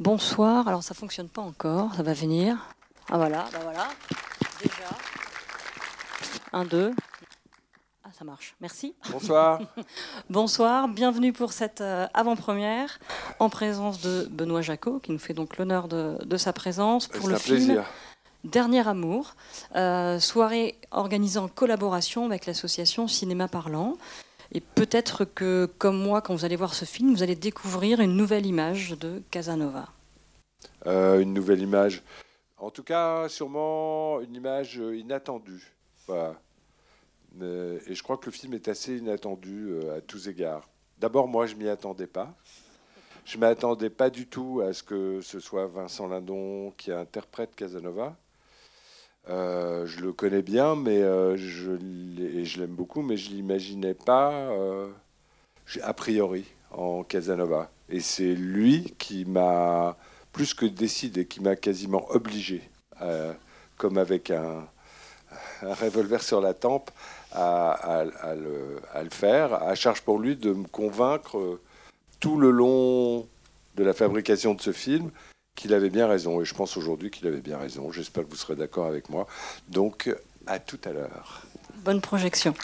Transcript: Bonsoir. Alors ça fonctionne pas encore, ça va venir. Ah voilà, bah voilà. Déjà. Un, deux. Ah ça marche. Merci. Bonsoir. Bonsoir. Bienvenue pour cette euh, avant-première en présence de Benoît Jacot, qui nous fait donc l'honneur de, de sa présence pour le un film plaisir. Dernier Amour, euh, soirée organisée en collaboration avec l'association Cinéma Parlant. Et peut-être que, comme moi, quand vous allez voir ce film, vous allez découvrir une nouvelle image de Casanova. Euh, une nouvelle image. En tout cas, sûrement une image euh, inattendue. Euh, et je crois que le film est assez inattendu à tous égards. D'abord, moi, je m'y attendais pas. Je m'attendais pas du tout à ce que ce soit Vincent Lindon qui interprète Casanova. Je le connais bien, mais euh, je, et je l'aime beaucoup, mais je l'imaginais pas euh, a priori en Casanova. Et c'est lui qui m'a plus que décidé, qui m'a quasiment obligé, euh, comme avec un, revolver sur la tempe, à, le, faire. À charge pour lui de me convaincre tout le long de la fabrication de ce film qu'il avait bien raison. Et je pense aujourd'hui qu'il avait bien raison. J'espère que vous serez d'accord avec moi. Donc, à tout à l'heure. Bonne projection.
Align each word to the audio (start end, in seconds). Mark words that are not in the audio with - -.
Bonsoir. 0.00 0.68
Alors 0.68 0.84
ça 0.84 0.94
fonctionne 0.94 1.28
pas 1.28 1.42
encore, 1.42 1.92
ça 1.96 2.04
va 2.04 2.12
venir. 2.12 2.56
Ah 3.10 3.16
voilà, 3.16 3.46
bah 3.52 3.58
voilà. 3.64 3.88
Déjà. 4.62 4.88
Un, 6.52 6.64
deux. 6.64 6.94
Ah 8.04 8.10
ça 8.16 8.24
marche. 8.24 8.54
Merci. 8.60 8.94
Bonsoir. 9.10 9.60
Bonsoir. 10.30 10.86
Bienvenue 10.86 11.32
pour 11.32 11.52
cette 11.52 11.80
euh, 11.80 12.06
avant-première 12.14 13.00
en 13.40 13.48
présence 13.50 14.00
de 14.00 14.28
Benoît 14.30 14.62
Jacot, 14.62 15.00
qui 15.00 15.10
nous 15.10 15.18
fait 15.18 15.34
donc 15.34 15.56
l'honneur 15.58 15.88
de, 15.88 16.16
de 16.24 16.36
sa 16.36 16.52
présence 16.52 17.08
pour 17.08 17.28
le 17.28 17.34
un 17.34 17.38
film 17.38 17.56
plaisir. 17.56 17.84
Dernier 18.44 18.86
Amour, 18.86 19.34
euh, 19.74 20.20
soirée 20.20 20.78
organisée 20.92 21.40
en 21.40 21.48
collaboration 21.48 22.24
avec 22.24 22.46
l'association 22.46 23.08
Cinéma 23.08 23.48
Parlant. 23.48 23.96
Et 24.52 24.60
peut-être 24.60 25.24
que, 25.24 25.68
comme 25.78 25.98
moi, 25.98 26.22
quand 26.22 26.34
vous 26.34 26.44
allez 26.44 26.56
voir 26.56 26.74
ce 26.74 26.84
film, 26.84 27.12
vous 27.12 27.22
allez 27.22 27.36
découvrir 27.36 28.00
une 28.00 28.16
nouvelle 28.16 28.46
image 28.46 28.90
de 28.98 29.22
Casanova. 29.30 29.88
Euh, 30.86 31.20
une 31.20 31.34
nouvelle 31.34 31.60
image. 31.60 32.02
En 32.56 32.70
tout 32.70 32.82
cas, 32.82 33.28
sûrement 33.28 34.20
une 34.20 34.34
image 34.34 34.78
euh, 34.80 34.96
inattendue. 34.96 35.74
Euh, 36.08 37.78
et 37.86 37.94
je 37.94 38.02
crois 38.02 38.16
que 38.16 38.26
le 38.26 38.32
film 38.32 38.54
est 38.54 38.68
assez 38.68 38.96
inattendu 38.96 39.74
à 39.94 40.00
tous 40.00 40.28
égards. 40.28 40.66
D'abord, 40.98 41.28
moi, 41.28 41.46
je 41.46 41.54
m'y 41.54 41.68
attendais 41.68 42.06
pas. 42.06 42.34
Je 43.26 43.36
m'attendais 43.36 43.90
pas 43.90 44.08
du 44.08 44.26
tout 44.26 44.62
à 44.66 44.72
ce 44.72 44.82
que 44.82 45.20
ce 45.20 45.38
soit 45.38 45.66
Vincent 45.66 46.08
Lindon 46.08 46.72
qui 46.78 46.90
interprète 46.90 47.54
Casanova. 47.54 48.16
Je 49.28 50.00
le 50.00 50.12
connais 50.14 50.40
bien, 50.40 50.74
mais 50.74 51.02
euh, 51.02 51.36
je, 51.36 51.72
et 52.38 52.44
je 52.44 52.60
l'aime 52.60 52.74
beaucoup, 52.74 53.02
mais 53.02 53.16
je 53.16 53.30
l'imaginais 53.30 53.94
pas 53.94 54.32
euh, 54.32 54.88
a 55.82 55.92
priori 55.92 56.44
en 56.70 57.02
Casanova. 57.02 57.70
Et 57.88 58.00
c'est 58.00 58.34
lui 58.34 58.94
qui 58.98 59.24
m'a 59.24 59.96
plus 60.32 60.54
que 60.54 60.66
décidé, 60.66 61.26
qui 61.26 61.40
m'a 61.40 61.56
quasiment 61.56 62.06
obligé, 62.10 62.62
euh, 63.02 63.32
comme 63.76 63.98
avec 63.98 64.30
un, 64.30 64.66
revolver 65.62 66.22
sur 66.22 66.40
la 66.40 66.54
tempe, 66.54 66.90
à, 67.32 68.04
le, 68.36 68.80
faire. 69.10 69.54
À 69.54 69.74
charge 69.74 70.02
pour 70.02 70.18
lui 70.18 70.36
de 70.36 70.52
me 70.52 70.66
convaincre 70.66 71.58
tout 72.20 72.38
le 72.38 72.50
long 72.50 73.26
de 73.76 73.84
la 73.84 73.92
fabrication 73.92 74.54
de 74.54 74.60
ce 74.60 74.72
film 74.72 75.10
qu'il 75.54 75.74
avait 75.74 75.90
bien 75.90 76.06
raison. 76.06 76.40
Et 76.40 76.44
je 76.44 76.54
pense 76.54 76.76
aujourd'hui 76.76 77.10
qu'il 77.10 77.26
avait 77.26 77.40
bien 77.40 77.58
raison. 77.58 77.90
J'espère 77.90 78.24
que 78.24 78.30
vous 78.30 78.36
serez 78.36 78.54
d'accord 78.54 78.86
avec 78.86 79.08
moi. 79.08 79.26
Donc, 79.68 80.14
à 80.46 80.58
tout 80.58 80.80
à 80.84 80.92
l'heure. 80.92 81.42
Bonne 81.84 82.00
projection. 82.00 82.54